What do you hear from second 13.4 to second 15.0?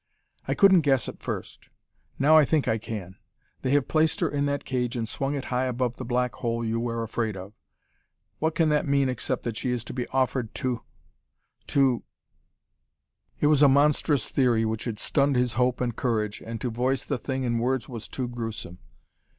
It was a monstrous theory which had